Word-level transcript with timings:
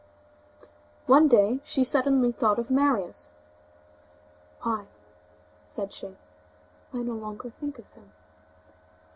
One 1.05 1.27
day 1.27 1.59
she 1.63 1.83
suddenly 1.83 2.31
thought 2.31 2.57
of 2.57 2.71
Marius: 2.71 3.35
"Why!" 4.63 4.87
said 5.69 5.93
she, 5.93 6.17
"I 6.91 7.03
no 7.03 7.13
longer 7.13 7.51
think 7.51 7.77
of 7.77 7.85
him." 7.91 8.11